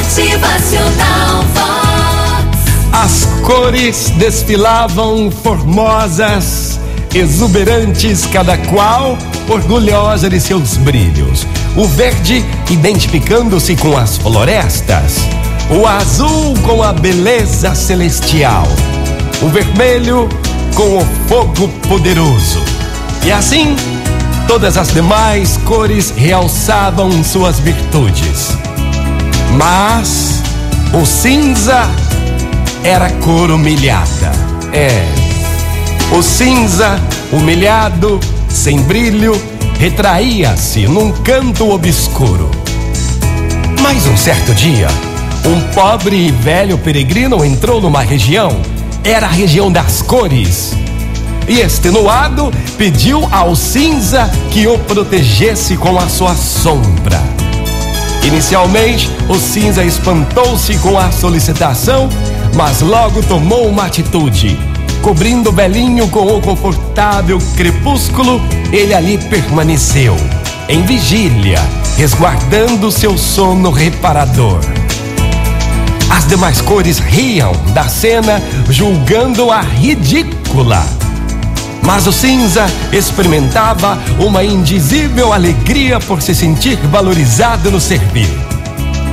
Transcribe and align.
Motivacional 0.00 1.44
Vox. 1.54 2.58
As 2.90 3.26
cores 3.44 4.08
desfilavam 4.16 5.30
formosas, 5.30 6.80
exuberantes, 7.14 8.24
cada 8.24 8.56
qual 8.56 9.18
orgulhosa 9.46 10.30
de 10.30 10.40
seus 10.40 10.78
brilhos. 10.78 11.46
O 11.76 11.86
verde 11.86 12.42
identificando-se 12.70 13.76
com 13.76 13.94
as 13.94 14.16
florestas, 14.16 15.16
o 15.68 15.86
azul 15.86 16.54
com 16.66 16.82
a 16.82 16.94
beleza 16.94 17.74
celestial, 17.74 18.66
o 19.42 19.48
vermelho 19.48 20.30
com 20.74 20.96
o 20.96 21.06
fogo 21.28 21.68
poderoso. 21.86 22.62
E 23.22 23.30
assim, 23.30 23.76
todas 24.48 24.78
as 24.78 24.94
demais 24.94 25.58
cores 25.58 26.10
realçavam 26.16 27.22
suas 27.22 27.60
virtudes. 27.60 28.56
Mas 29.56 30.42
o 30.92 31.04
cinza 31.04 31.88
era 32.84 33.10
cor 33.10 33.50
humilhada. 33.50 34.30
É. 34.72 35.04
O 36.16 36.22
cinza, 36.22 37.00
humilhado, 37.32 38.18
sem 38.48 38.80
brilho, 38.82 39.40
retraía-se 39.78 40.86
num 40.86 41.12
canto 41.12 41.70
obscuro. 41.70 42.50
Mas 43.80 44.06
um 44.06 44.16
certo 44.16 44.54
dia, 44.54 44.88
um 45.44 45.60
pobre 45.72 46.16
e 46.16 46.30
velho 46.30 46.78
peregrino 46.78 47.44
entrou 47.44 47.80
numa 47.80 48.02
região, 48.02 48.60
era 49.02 49.26
a 49.26 49.30
região 49.30 49.70
das 49.70 50.02
cores. 50.02 50.72
E 51.48 51.60
extenuado, 51.60 52.52
pediu 52.76 53.26
ao 53.32 53.56
cinza 53.56 54.30
que 54.52 54.66
o 54.66 54.78
protegesse 54.78 55.76
com 55.76 55.98
a 55.98 56.08
sua 56.08 56.34
sombra. 56.34 57.39
Inicialmente, 58.24 59.10
o 59.28 59.36
cinza 59.36 59.84
espantou-se 59.84 60.76
com 60.78 60.98
a 60.98 61.10
solicitação, 61.10 62.08
mas 62.54 62.80
logo 62.80 63.22
tomou 63.22 63.68
uma 63.68 63.86
atitude. 63.86 64.58
Cobrindo 65.02 65.48
o 65.48 65.52
velhinho 65.52 66.08
com 66.08 66.26
o 66.36 66.40
confortável 66.40 67.38
crepúsculo, 67.56 68.40
ele 68.70 68.92
ali 68.92 69.16
permaneceu, 69.16 70.16
em 70.68 70.82
vigília, 70.82 71.58
resguardando 71.96 72.90
seu 72.90 73.16
sono 73.16 73.70
reparador. 73.70 74.60
As 76.10 76.26
demais 76.26 76.60
cores 76.60 76.98
riam 76.98 77.52
da 77.72 77.88
cena, 77.88 78.42
julgando-a 78.68 79.60
ridícula. 79.60 80.84
Mas 81.92 82.06
o 82.06 82.12
cinza 82.12 82.66
experimentava 82.92 83.98
uma 84.20 84.44
indizível 84.44 85.32
alegria 85.32 85.98
por 85.98 86.22
se 86.22 86.36
sentir 86.36 86.76
valorizado 86.86 87.68
no 87.68 87.80
servir. 87.80 88.28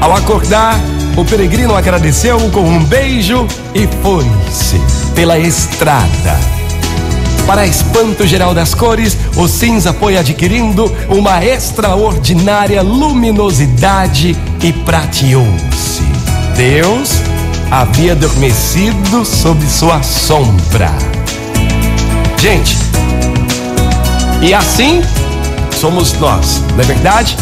Ao 0.00 0.16
acordar, 0.16 0.80
o 1.14 1.22
peregrino 1.22 1.76
agradeceu 1.76 2.40
com 2.48 2.62
um 2.62 2.82
beijo 2.82 3.46
e 3.74 3.86
foi-se 4.02 4.80
pela 5.14 5.38
estrada. 5.38 6.40
Para 7.46 7.66
espanto 7.66 8.26
geral 8.26 8.54
das 8.54 8.72
cores, 8.72 9.18
o 9.36 9.46
cinza 9.46 9.92
foi 9.92 10.16
adquirindo 10.16 10.90
uma 11.10 11.44
extraordinária 11.44 12.80
luminosidade 12.80 14.34
e 14.62 14.72
prateou-se. 14.72 16.00
Deus 16.56 17.20
havia 17.70 18.12
adormecido 18.12 19.26
sob 19.26 19.62
sua 19.66 20.02
sombra. 20.02 21.21
Gente, 22.42 22.76
e 24.42 24.52
assim 24.52 25.00
somos 25.78 26.14
nós, 26.14 26.60
não 26.72 26.80
é 26.80 26.82
verdade? 26.82 27.36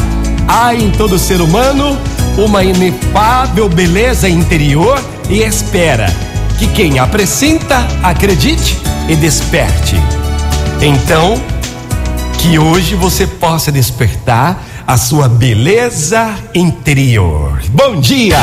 Há 0.46 0.74
em 0.74 0.90
todo 0.90 1.18
ser 1.18 1.40
humano 1.40 1.98
uma 2.36 2.62
inefável 2.62 3.66
beleza 3.66 4.28
interior 4.28 5.02
e 5.30 5.38
espera 5.40 6.14
que 6.58 6.66
quem 6.66 6.98
a 6.98 7.06
acredite 8.02 8.78
e 9.08 9.16
desperte. 9.16 9.96
Então, 10.82 11.42
que 12.36 12.58
hoje 12.58 12.94
você 12.94 13.26
possa 13.26 13.72
despertar 13.72 14.62
a 14.86 14.98
sua 14.98 15.30
beleza 15.30 16.28
interior. 16.54 17.58
Bom 17.70 17.98
dia! 17.98 18.36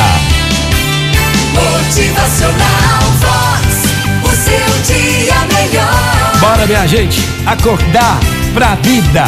Bora, 6.58 6.66
minha 6.66 6.88
gente, 6.88 7.20
acordar 7.46 8.18
pra 8.52 8.74
vida. 8.82 9.24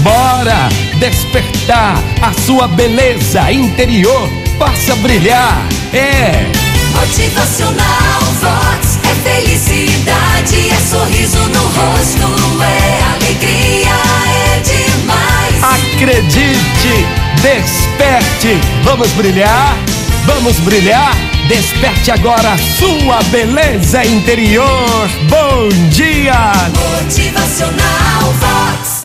Bora 0.00 0.68
despertar 1.00 2.00
a 2.22 2.32
sua 2.46 2.68
beleza 2.68 3.50
interior. 3.50 4.30
Possa 4.56 4.94
brilhar. 4.96 5.60
É. 5.92 6.46
Motivacional 6.94 8.20
Vox. 8.40 9.00
É 9.02 9.28
felicidade, 9.28 10.70
é 10.70 10.76
sorriso 10.88 11.40
no 11.48 11.62
rosto, 11.62 12.62
é 12.62 13.02
alegria, 13.16 13.96
é 14.28 14.60
demais. 14.60 15.64
Acredite, 15.64 17.06
desperte. 17.42 18.60
Vamos 18.84 19.08
brilhar? 19.14 19.76
Vamos 20.28 20.60
brilhar? 20.60 21.16
Desperte 21.48 22.10
agora 22.10 22.54
sua 22.58 23.22
beleza 23.30 24.04
interior. 24.04 25.08
Bom 25.30 25.68
dia! 25.88 26.52
Motivacional 27.02 28.34
Vox. 28.38 28.88